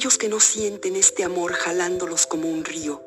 aquellos 0.00 0.16
que 0.16 0.30
no 0.30 0.40
sienten 0.40 0.96
este 0.96 1.24
amor 1.24 1.52
jalándolos 1.52 2.26
como 2.26 2.48
un 2.48 2.64
río, 2.64 3.02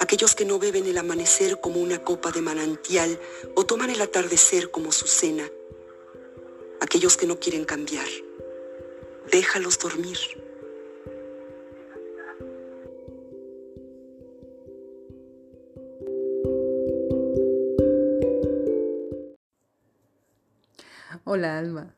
aquellos 0.00 0.34
que 0.34 0.44
no 0.44 0.58
beben 0.58 0.84
el 0.86 0.98
amanecer 0.98 1.60
como 1.60 1.78
una 1.78 2.02
copa 2.02 2.32
de 2.32 2.42
manantial 2.42 3.20
o 3.54 3.64
toman 3.64 3.88
el 3.90 4.02
atardecer 4.02 4.72
como 4.72 4.90
su 4.90 5.06
cena, 5.06 5.48
aquellos 6.80 7.16
que 7.16 7.28
no 7.28 7.38
quieren 7.38 7.64
cambiar, 7.64 8.08
déjalos 9.30 9.78
dormir. 9.78 10.18
Hola 21.22 21.58
Alma, 21.58 21.94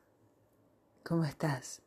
¿cómo 1.04 1.24
estás? 1.24 1.80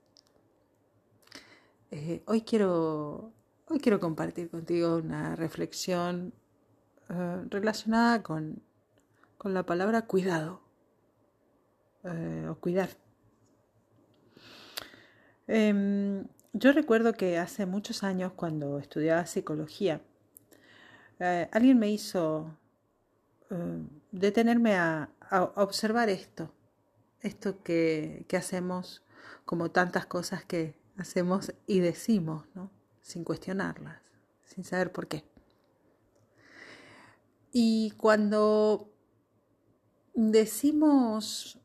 Eh, 1.98 2.22
hoy, 2.26 2.42
quiero, 2.42 3.32
hoy 3.70 3.80
quiero 3.80 4.02
compartir 4.02 4.50
contigo 4.50 4.98
una 4.98 5.34
reflexión 5.38 6.34
eh, 7.08 7.42
relacionada 7.50 8.22
con, 8.22 8.62
con, 9.38 9.54
la 9.54 9.64
palabra 9.64 10.02
cuidado 10.02 10.60
eh, 12.04 12.48
o 12.50 12.56
cuidar. 12.56 12.90
Em, 15.48 16.28
yo 16.52 16.74
recuerdo 16.74 17.14
que 17.14 17.38
hace 17.38 17.66
muchos 17.66 18.04
años 18.04 18.34
cuando 18.36 18.78
estudiaba 18.80 19.26
psicología, 19.26 20.02
alguien 21.52 21.80
me 21.80 21.90
hizo 21.90 22.58
detenerme 24.12 24.76
a 24.76 25.10
observar 25.56 26.10
esto 26.10 26.52
esto 27.26 27.64
que, 27.64 28.26
hacemos 28.38 29.04
como 29.46 29.72
tantas 29.72 30.06
cosas 30.06 30.44
que 30.46 30.76
hacemos 30.98 31.54
y 31.68 31.80
decimos, 31.80 32.46
¿no? 32.54 32.72
Sin 33.02 33.24
cuestionarlas, 33.24 34.02
sin 34.46 34.64
saber 34.64 34.92
por 34.92 35.08
qué. 35.08 35.24
Y 37.52 37.92
cuando 37.92 38.92
decimos 40.14 41.60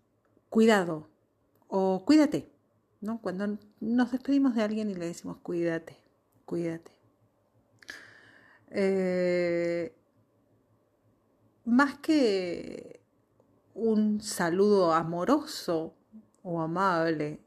cuidado 0.49 1.09
o 1.69 2.05
cuídate, 2.05 2.51
¿no? 3.01 3.21
Cuando 3.21 3.59
nos 3.81 4.13
despedimos 4.13 4.55
de 4.55 4.63
alguien 4.63 4.91
y 4.91 4.95
le 4.95 5.07
decimos 5.07 5.39
cuídate, 5.43 5.97
cuídate. 6.45 6.93
Eh, 8.71 9.97
más 11.65 11.99
que 11.99 13.01
un 13.75 14.21
saludo 14.21 14.93
amoroso 14.93 15.95
o 16.43 16.61
amable. 16.61 17.41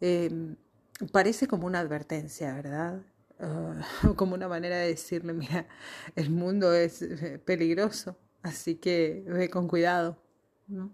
Em, 0.00 0.56
parece 1.12 1.46
como 1.46 1.66
una 1.66 1.80
advertencia, 1.80 2.54
¿verdad? 2.54 3.02
Ah, 3.40 3.80
como 4.16 4.34
una 4.34 4.48
manera 4.48 4.76
de 4.78 4.88
decirle, 4.88 5.32
mira, 5.32 5.66
el 6.16 6.30
mundo 6.30 6.72
es 6.72 7.02
eh, 7.02 7.40
peligroso, 7.44 8.16
así 8.42 8.76
que 8.76 9.24
ve 9.26 9.50
con 9.50 9.68
cuidado. 9.68 10.18
¿no? 10.66 10.90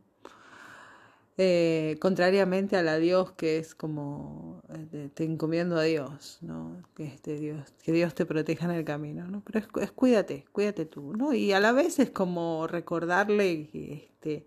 Eh, 1.42 1.96
contrariamente 2.02 2.76
al 2.76 2.86
adiós 2.88 3.32
que 3.32 3.56
es 3.56 3.74
como 3.74 4.62
eh, 4.68 5.08
te 5.14 5.24
encomiendo 5.24 5.78
a 5.78 5.84
Dios, 5.84 6.36
¿no? 6.42 6.82
Que 6.94 7.06
este 7.06 7.38
Dios, 7.38 7.72
que 7.82 7.92
Dios 7.92 8.14
te 8.14 8.26
proteja 8.26 8.66
en 8.66 8.72
el 8.72 8.84
camino, 8.84 9.26
¿no? 9.26 9.42
Pero 9.42 9.66
es, 9.80 9.90
cuídate, 9.92 10.44
cuídate 10.52 10.84
tú, 10.84 11.16
¿no? 11.16 11.32
Y 11.32 11.52
a 11.52 11.60
la 11.60 11.72
vez 11.72 11.98
es 11.98 12.10
como 12.10 12.66
recordarle 12.66 13.70
este, 13.72 14.44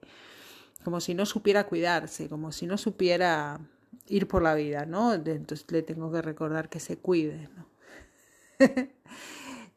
como 0.83 0.99
si 0.99 1.15
no 1.15 1.25
supiera 1.25 1.65
cuidarse, 1.65 2.29
como 2.29 2.51
si 2.51 2.67
no 2.67 2.77
supiera 2.77 3.59
ir 4.07 4.27
por 4.27 4.41
la 4.41 4.55
vida, 4.55 4.85
¿no? 4.85 5.13
Entonces 5.13 5.65
le 5.71 5.83
tengo 5.83 6.11
que 6.11 6.21
recordar 6.21 6.69
que 6.69 6.79
se 6.79 6.97
cuide, 6.97 7.49
¿no? 7.55 7.67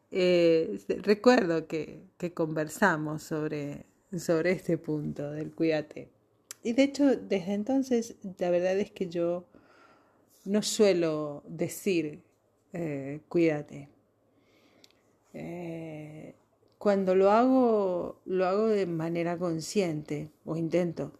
Eh, 0.09 0.79
recuerdo 1.03 1.67
que, 1.67 2.07
que 2.17 2.33
conversamos 2.33 3.23
sobre, 3.23 3.87
sobre 4.17 4.51
este 4.51 4.77
punto 4.77 5.31
del 5.31 5.51
cuídate 5.51 6.09
y 6.67 6.73
de 6.73 6.83
hecho, 6.83 7.15
desde 7.15 7.53
entonces, 7.53 8.15
la 8.39 8.49
verdad 8.49 8.77
es 8.77 8.91
que 8.91 9.07
yo 9.07 9.45
no 10.43 10.61
suelo 10.61 11.43
decir, 11.47 12.23
eh, 12.73 13.21
cuídate. 13.29 13.87
Eh, 15.33 16.35
cuando 16.77 17.15
lo 17.15 17.31
hago, 17.31 18.19
lo 18.25 18.45
hago 18.45 18.67
de 18.67 18.85
manera 18.85 19.37
consciente 19.37 20.29
o 20.43 20.57
intento. 20.57 21.13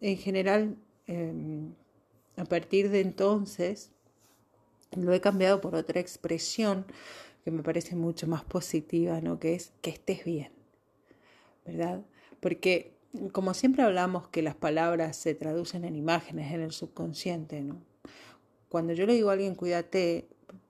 En 0.00 0.16
general, 0.16 0.76
em, 1.10 1.74
a 2.36 2.44
partir 2.44 2.90
de 2.90 3.00
entonces, 3.00 3.90
lo 4.96 5.12
he 5.12 5.20
cambiado 5.20 5.60
por 5.60 5.74
otra 5.74 6.00
expresión 6.00 6.84
que 7.44 7.50
me 7.50 7.62
parece 7.62 7.96
mucho 7.96 8.26
más 8.26 8.44
positiva, 8.44 9.20
¿no? 9.20 9.38
Que 9.38 9.54
es 9.54 9.72
que 9.82 9.90
estés 9.90 10.24
bien, 10.24 10.52
¿verdad? 11.64 12.02
Porque 12.40 12.92
como 13.32 13.54
siempre 13.54 13.82
hablamos 13.82 14.28
que 14.28 14.42
las 14.42 14.54
palabras 14.54 15.16
se 15.16 15.34
traducen 15.34 15.84
en 15.84 15.96
imágenes 15.96 16.52
en 16.52 16.60
el 16.60 16.72
subconsciente, 16.72 17.60
¿no? 17.60 17.82
Cuando 18.68 18.92
yo 18.92 19.04
le 19.06 19.14
digo 19.14 19.30
a 19.30 19.32
alguien 19.32 19.56
cuídate, 19.56 20.28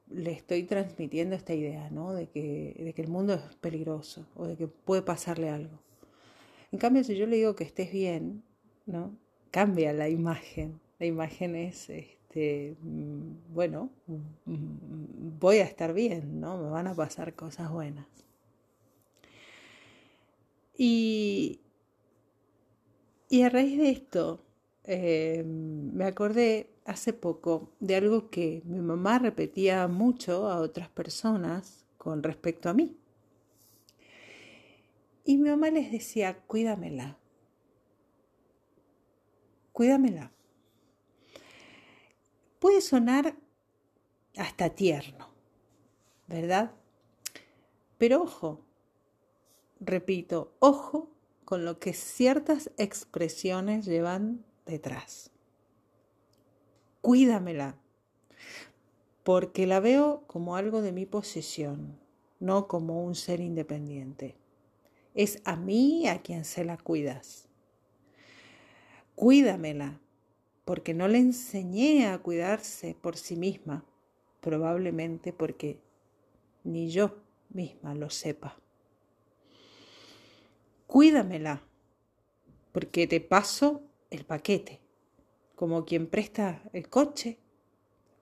le 0.09 0.33
estoy 0.33 0.65
transmitiendo 0.65 1.37
esta 1.37 1.55
idea, 1.55 1.91
¿no? 1.91 2.15
De 2.15 2.29
que, 2.29 2.75
de 2.79 2.95
que 2.95 3.03
el 3.03 3.09
mundo 3.09 3.35
es 3.35 3.57
peligroso 3.57 4.27
o 4.37 4.47
de 4.47 4.57
que 4.57 4.69
puede 4.69 5.03
pasarle 5.03 5.51
algo. 5.51 5.79
En 6.73 6.79
cambio, 6.79 7.05
si 7.05 7.17
yo 7.17 7.27
le 7.27 7.37
digo 7.37 7.55
que 7.55 7.65
estés 7.65 7.93
bien, 7.93 8.43
¿no? 8.87 9.15
Cambia 9.51 9.93
la 9.93 10.09
imagen. 10.09 10.81
La 10.99 11.07
imagen 11.07 11.57
es, 11.57 11.91
este, 11.91 12.77
mm, 12.83 13.55
bueno, 13.55 13.91
mm, 14.07 15.39
voy 15.41 15.59
a 15.59 15.65
estar 15.65 15.93
bien, 15.93 16.41
¿no? 16.41 16.59
Me 16.59 16.71
van 16.71 16.87
a 16.87 16.95
pasar 16.95 17.35
cosas 17.35 17.71
buenas. 17.73 18.07
Y, 20.77 21.61
y 23.29 23.43
a 23.43 23.49
raíz 23.51 23.79
de 23.79 23.91
esto, 23.91 24.41
eh, 24.85 25.43
me 25.45 26.05
acordé 26.05 26.71
hace 26.85 27.13
poco 27.13 27.71
de 27.81 27.97
algo 27.97 28.31
que 28.31 28.63
mi 28.65 28.81
mamá 28.81 29.19
repetía 29.19 29.87
mucho 29.89 30.49
a 30.49 30.61
otras 30.61 30.89
personas 30.89 31.85
con 31.99 32.23
respecto 32.23 32.69
a 32.69 32.75
mí. 32.75 32.97
Y 35.25 35.37
mi 35.37 35.51
mamá 35.51 35.71
les 35.71 35.93
decía, 35.93 36.39
cuídamela, 36.47 37.20
cuídamela. 39.81 40.31
Puede 42.59 42.83
sonar 42.83 43.35
hasta 44.37 44.69
tierno, 44.69 45.31
¿verdad? 46.27 46.73
Pero 47.97 48.21
ojo, 48.21 48.61
repito, 49.81 50.53
ojo 50.59 51.09
con 51.47 51.65
lo 51.65 51.79
que 51.79 51.95
ciertas 51.95 52.71
expresiones 52.77 53.87
llevan 53.87 54.45
detrás. 54.67 55.31
Cuídamela, 57.01 57.79
porque 59.25 59.67
la 59.67 59.81
veo 59.81 60.25
como 60.27 60.57
algo 60.57 60.83
de 60.83 60.93
mi 60.93 61.07
posesión, 61.07 61.99
no 62.39 62.69
como 62.69 63.03
un 63.03 63.15
ser 63.15 63.41
independiente. 63.41 64.37
Es 65.15 65.41
a 65.47 65.57
mí 65.57 66.07
a 66.07 66.21
quien 66.21 66.45
se 66.45 66.67
la 66.67 66.77
cuidas. 66.77 67.50
Cuídamela, 69.21 70.01
porque 70.65 70.95
no 70.95 71.07
le 71.07 71.19
enseñé 71.19 72.07
a 72.07 72.19
cuidarse 72.19 72.97
por 73.03 73.19
sí 73.19 73.37
misma, 73.37 73.85
probablemente 74.41 75.35
porque 75.35 75.79
ni 76.65 76.89
yo 76.89 77.19
misma 77.51 77.95
lo 77.95 78.09
sepa 78.09 78.57
cuídamela, 80.91 81.63
porque 82.73 83.07
te 83.07 83.21
paso 83.21 83.81
el 84.11 84.25
paquete, 84.25 84.81
como 85.55 85.85
quien 85.85 86.09
presta 86.09 86.69
el 86.73 86.89
coche 86.89 87.39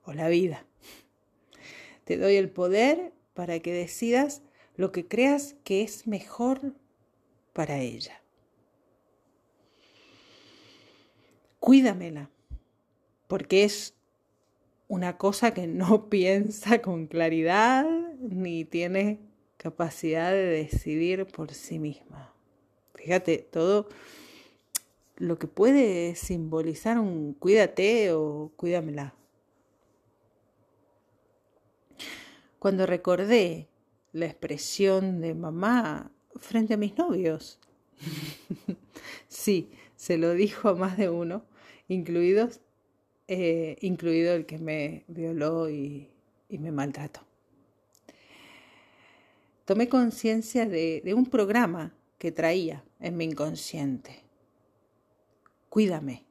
o 0.05 0.12
la 0.12 0.28
vida. 0.28 0.67
Te 2.05 2.19
doy 2.19 2.37
el 2.37 2.50
poder 2.50 3.14
para 3.32 3.61
que 3.61 3.73
decidas 3.73 4.43
lo 4.76 4.93
que 4.93 5.08
creas 5.08 5.56
que 5.64 5.81
es 5.81 6.06
mejor 6.06 6.75
para 7.55 7.78
ella. 7.78 8.23
Cuídamela, 11.60 12.31
porque 13.26 13.64
es 13.64 13.94
una 14.88 15.19
cosa 15.19 15.52
que 15.52 15.66
no 15.66 16.08
piensa 16.08 16.81
con 16.81 17.06
claridad 17.06 17.87
ni 18.20 18.64
tiene 18.64 19.20
capacidad 19.56 20.32
de 20.32 20.46
decidir 20.46 21.26
por 21.26 21.52
sí 21.52 21.78
misma. 21.78 22.32
Fíjate, 22.94 23.38
todo 23.38 23.88
lo 25.16 25.38
que 25.38 25.49
puede 25.49 26.14
simbolizar 26.14 26.99
un 26.99 27.34
cuídate 27.34 28.12
o 28.12 28.52
cuídamela. 28.56 29.14
Cuando 32.58 32.87
recordé 32.87 33.69
la 34.12 34.26
expresión 34.26 35.20
de 35.20 35.34
mamá 35.34 36.11
frente 36.37 36.75
a 36.75 36.76
mis 36.76 36.96
novios, 36.96 37.58
sí, 39.28 39.70
se 39.96 40.19
lo 40.19 40.34
dijo 40.34 40.69
a 40.69 40.75
más 40.75 40.96
de 40.96 41.08
uno, 41.08 41.44
incluidos 41.88 42.61
eh, 43.31 43.76
incluido 43.82 44.35
el 44.35 44.46
que 44.46 44.58
me 44.58 45.05
violó 45.06 45.69
y, 45.69 46.11
me 46.49 46.73
maltrató. 46.73 47.20
Tomé 49.67 49.90
conciencia 49.90 50.64
de, 50.64 51.02
de 51.05 51.12
un 51.12 51.26
programa 51.26 51.93
que 52.17 52.32
traía 52.32 52.82
en 53.00 53.19
mi 53.19 53.26
inconsciente. 53.26 54.23
Cuídame. 55.69 56.25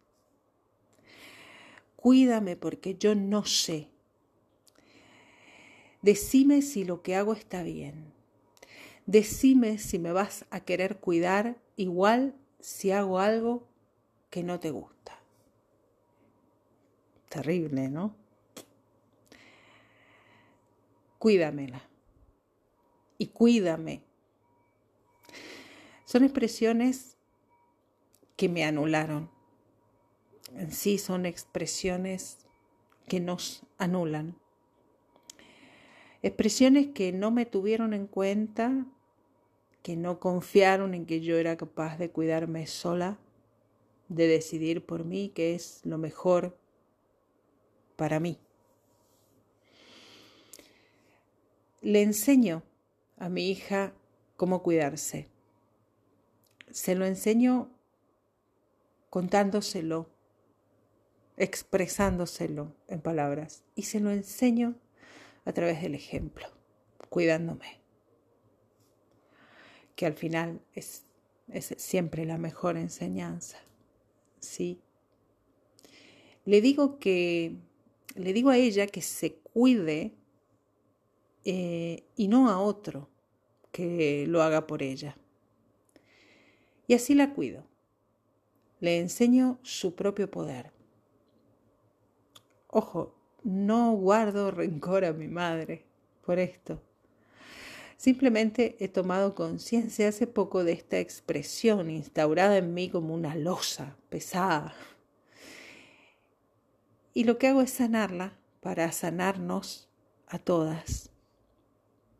Cuídame 1.95 2.55
porque 2.55 2.95
yo 2.95 3.13
no 3.13 3.45
sé. 3.45 3.89
Decime 6.01 6.63
si 6.63 6.83
lo 6.83 7.03
que 7.03 7.15
hago 7.15 7.33
está 7.33 7.61
bien. 7.61 8.11
Decime 9.05 9.77
si 9.77 9.99
me 9.99 10.11
vas 10.11 10.45
a 10.49 10.61
querer 10.61 10.97
cuidar 10.97 11.57
igual 11.75 12.33
si 12.59 12.89
hago 12.89 13.19
algo 13.19 13.67
que 14.31 14.41
no 14.41 14.59
te 14.59 14.71
gusta. 14.71 15.16
Terrible, 17.29 17.89
¿no? 17.89 18.15
Cuídamela. 21.19 21.81
Y 23.17 23.27
cuídame. 23.27 24.03
Son 26.05 26.23
expresiones 26.23 27.17
que 28.35 28.47
me 28.47 28.63
anularon. 28.63 29.29
En 30.55 30.71
sí 30.71 30.97
son 30.97 31.25
expresiones 31.25 32.37
que 33.07 33.19
nos 33.19 33.63
anulan. 33.77 34.37
Expresiones 36.21 36.87
que 36.87 37.11
no 37.11 37.31
me 37.31 37.45
tuvieron 37.45 37.93
en 37.93 38.07
cuenta, 38.07 38.85
que 39.81 39.95
no 39.95 40.19
confiaron 40.19 40.93
en 40.93 41.05
que 41.05 41.21
yo 41.21 41.37
era 41.37 41.57
capaz 41.57 41.97
de 41.97 42.09
cuidarme 42.09 42.67
sola, 42.67 43.19
de 44.09 44.27
decidir 44.27 44.85
por 44.85 45.03
mí 45.03 45.31
qué 45.35 45.55
es 45.55 45.81
lo 45.83 45.97
mejor 45.97 46.57
para 47.97 48.21
mí. 48.21 48.39
Le 51.81 52.01
enseño 52.01 52.63
a 53.17 53.27
mi 53.27 53.49
hija 53.49 53.93
cómo 54.37 54.63
cuidarse. 54.63 55.27
Se 56.71 56.95
lo 56.95 57.05
enseño 57.05 57.69
contándoselo, 59.09 60.09
expresándoselo 61.35 62.73
en 62.87 63.01
palabras 63.01 63.63
y 63.75 63.83
se 63.83 63.99
lo 63.99 64.11
enseño 64.11 64.75
a 65.43 65.51
través 65.51 65.81
del 65.81 65.95
ejemplo, 65.95 66.47
cuidándome, 67.09 67.79
que 69.95 70.05
al 70.05 70.13
final 70.13 70.61
es, 70.73 71.03
es 71.47 71.73
siempre 71.77 72.25
la 72.25 72.37
mejor 72.37 72.77
enseñanza. 72.77 73.57
¿sí? 74.39 74.81
Le 76.45 76.61
digo 76.61 76.99
que, 76.99 77.57
le 78.17 78.33
digo 78.33 78.49
a 78.49 78.57
ella 78.57 78.87
que 78.87 79.01
se 79.01 79.35
cuide 79.35 80.13
eh, 81.45 82.03
y 82.15 82.27
no 82.27 82.49
a 82.49 82.59
otro 82.59 83.09
que 83.71 84.25
lo 84.27 84.41
haga 84.41 84.67
por 84.67 84.83
ella. 84.83 85.17
Y 86.87 86.93
así 86.93 87.13
la 87.13 87.33
cuido. 87.33 87.63
Le 88.79 88.99
enseño 88.99 89.59
su 89.61 89.95
propio 89.95 90.29
poder. 90.29 90.71
Ojo, 92.67 93.15
no 93.43 93.93
guardo 93.93 94.51
rencor 94.51 95.05
a 95.05 95.13
mi 95.13 95.27
madre 95.27 95.85
por 96.25 96.39
esto. 96.39 96.81
Simplemente 97.97 98.75
he 98.79 98.87
tomado 98.87 99.33
conciencia 99.33 100.09
hace 100.09 100.27
poco 100.27 100.63
de 100.63 100.73
esta 100.73 100.99
expresión 100.99 101.89
instaurada 101.89 102.57
en 102.57 102.73
mí 102.73 102.89
como 102.89 103.13
una 103.13 103.35
losa 103.35 103.95
pesada. 104.09 104.75
Y 107.17 107.23
lo 107.23 107.39
que 107.39 107.47
hago 107.47 107.63
es 107.63 107.71
sanarla 107.71 108.37
para 108.61 108.91
sanarnos 108.91 109.89
a 110.27 110.37
todas 110.37 111.09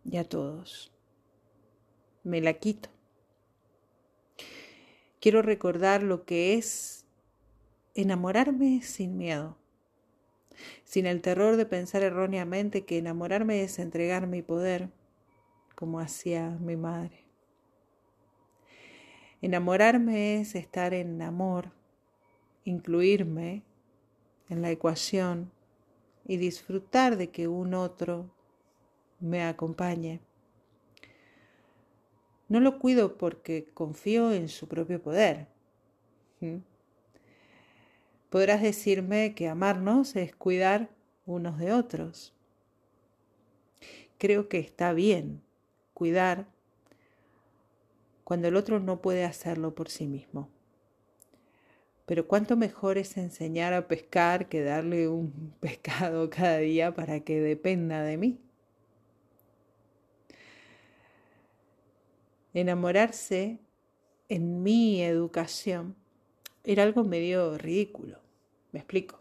y 0.04 0.18
a 0.18 0.28
todos. 0.28 0.92
Me 2.24 2.42
la 2.42 2.54
quito. 2.54 2.90
Quiero 5.22 5.44
recordar 5.44 6.02
lo 6.02 6.26
que 6.26 6.56
es 6.56 7.06
enamorarme 7.94 8.82
sin 8.82 9.20
miedo 9.20 9.56
sin 10.84 11.06
el 11.06 11.22
terror 11.22 11.58
de 11.58 11.68
pensar 11.68 12.02
erróneamente 12.02 12.84
que 12.84 12.98
enamorarme 12.98 13.62
es 13.62 13.78
entregar 13.78 14.26
mi 14.26 14.42
poder, 14.42 14.90
como 15.76 16.00
hacía 16.00 16.58
mi 16.60 16.76
madre. 16.76 17.24
Enamorarme 19.44 20.42
es 20.42 20.56
estar 20.56 20.96
en 20.96 21.22
amor, 21.22 21.72
incluirme 22.64 23.67
en 24.50 24.62
la 24.62 24.72
ecuación 24.72 25.52
y 26.26 26.38
disfrutar 26.38 27.18
de 27.18 27.30
que 27.30 27.48
un 27.48 27.74
otro 27.74 28.30
me 29.20 29.44
acompañe. 29.44 30.20
No 32.50 32.60
lo 32.60 32.80
cuido 32.80 33.18
porque 33.18 33.66
confío 33.74 34.32
en 34.32 34.48
su 34.48 34.68
propio 34.68 35.02
poder. 35.02 35.48
Podrás 38.30 38.62
decirme 38.62 39.36
que 39.36 39.48
amarnos 39.48 40.16
es 40.16 40.36
cuidar 40.36 40.90
unos 41.26 41.58
de 41.60 41.74
otros. 41.74 42.34
Creo 44.18 44.50
que 44.50 44.60
está 44.60 44.94
bien 44.94 45.42
cuidar 45.94 46.48
cuando 48.24 48.48
el 48.48 48.56
otro 48.56 48.80
no 48.80 49.02
puede 49.02 49.24
hacerlo 49.24 49.74
por 49.74 49.90
sí 49.90 50.08
mismo. 50.08 50.50
Pero 52.08 52.26
cuánto 52.26 52.56
mejor 52.56 52.98
es 52.98 53.18
enseñar 53.18 53.74
a 53.74 53.90
pescar 53.90 54.48
que 54.48 54.64
darle 54.64 55.10
un 55.10 55.54
pescado 55.60 56.30
cada 56.30 56.60
día 56.60 56.96
para 56.96 57.20
que 57.20 57.42
dependa 57.42 58.02
de 58.02 58.16
mí. 58.16 58.40
Enamorarse 62.54 63.60
en 64.30 64.64
mi 64.64 65.04
educación 65.04 65.96
era 66.64 66.84
algo 66.84 67.04
medio 67.04 67.58
ridículo. 67.58 68.20
Me 68.72 68.80
explico. 68.80 69.20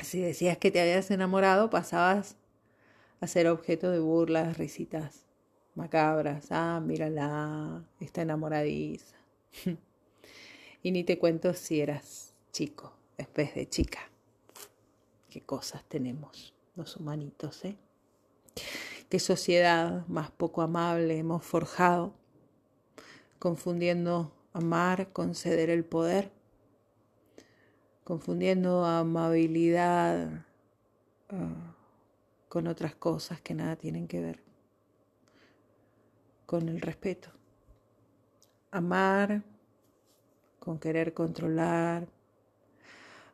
Si 0.00 0.20
decías 0.20 0.56
que 0.56 0.70
te 0.70 0.80
habías 0.80 1.10
enamorado, 1.10 1.68
pasabas 1.68 2.36
a 3.20 3.26
ser 3.26 3.46
objeto 3.46 3.90
de 3.90 3.98
burlas, 3.98 4.56
risitas 4.56 5.26
macabras. 5.74 6.46
Ah, 6.50 6.80
mírala, 6.82 7.84
está 8.00 8.22
enamoradiza. 8.22 9.16
y 10.84 10.92
ni 10.92 11.02
te 11.02 11.18
cuento 11.18 11.54
si 11.54 11.80
eras 11.80 12.34
chico 12.52 12.92
vez 13.34 13.54
de 13.54 13.68
chica. 13.68 14.00
Qué 15.30 15.40
cosas 15.40 15.82
tenemos 15.88 16.54
los 16.76 16.96
humanitos, 16.96 17.64
¿eh? 17.64 17.76
Qué 19.08 19.18
sociedad 19.18 20.06
más 20.08 20.30
poco 20.30 20.60
amable 20.62 21.18
hemos 21.18 21.42
forjado, 21.42 22.12
confundiendo 23.38 24.32
amar 24.52 25.12
con 25.12 25.34
ceder 25.34 25.70
el 25.70 25.84
poder, 25.84 26.30
confundiendo 28.04 28.84
amabilidad 28.84 30.44
ah, 31.30 31.74
con 32.48 32.66
otras 32.66 32.94
cosas 32.94 33.40
que 33.40 33.54
nada 33.54 33.76
tienen 33.76 34.06
que 34.06 34.20
ver 34.20 34.42
con 36.44 36.68
el 36.68 36.80
respeto. 36.82 37.30
Amar 38.70 39.42
con 40.64 40.78
querer 40.78 41.12
controlar, 41.12 42.08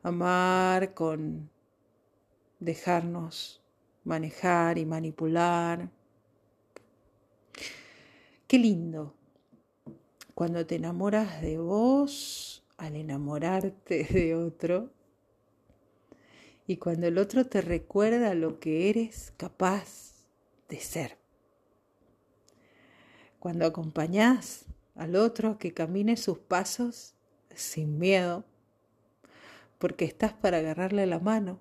amar 0.03 0.93
con 0.93 1.49
dejarnos 2.59 3.61
manejar 4.03 4.77
y 4.77 4.85
manipular. 4.85 5.89
Qué 8.47 8.57
lindo 8.57 9.13
cuando 10.35 10.65
te 10.65 10.75
enamoras 10.75 11.41
de 11.41 11.57
vos 11.57 12.63
al 12.77 12.95
enamorarte 12.95 14.03
de 14.11 14.35
otro 14.35 14.89
y 16.67 16.77
cuando 16.77 17.07
el 17.07 17.17
otro 17.17 17.45
te 17.45 17.61
recuerda 17.61 18.33
lo 18.33 18.59
que 18.59 18.89
eres 18.89 19.33
capaz 19.37 20.25
de 20.67 20.79
ser. 20.79 21.17
Cuando 23.39 23.65
acompañás 23.65 24.65
al 24.95 25.15
otro 25.15 25.51
a 25.51 25.57
que 25.57 25.73
camine 25.73 26.15
sus 26.17 26.37
pasos 26.37 27.15
sin 27.55 27.97
miedo, 27.97 28.45
porque 29.79 30.05
estás 30.05 30.33
para 30.33 30.57
agarrarle 30.57 31.05
la 31.05 31.19
mano 31.19 31.59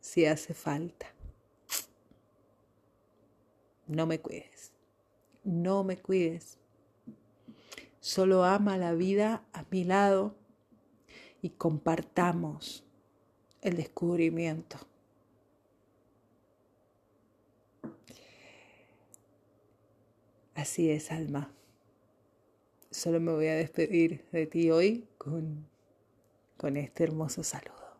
si 0.00 0.26
hace 0.26 0.54
falta. 0.54 1.06
No 3.86 4.06
me 4.06 4.20
cuides, 4.20 4.72
no 5.44 5.84
me 5.84 5.96
cuides 5.96 6.58
Solo 8.02 8.42
ama 8.42 8.78
la 8.78 8.94
vida 8.94 9.44
a 9.52 9.64
mi 9.70 9.84
lado 9.84 10.34
y 11.40 11.50
compartamos 11.50 12.84
el 13.60 13.76
descubrimiento. 13.76 14.76
Así 20.56 20.90
es, 20.90 21.12
alma 21.12 21.54
solo 23.02 23.18
me 23.18 23.32
voy 23.32 23.48
a 23.48 23.56
despedir 23.56 24.24
de 24.30 24.46
ti 24.46 24.70
hoy 24.70 25.08
con, 25.18 25.66
con 26.56 26.76
este 26.76 27.02
hermoso 27.02 27.42
saludo. 27.42 27.96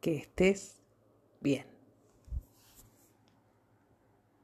Que 0.00 0.16
estés 0.16 0.80
bien. 1.40 1.77